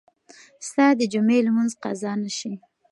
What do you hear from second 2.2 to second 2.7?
نه شي.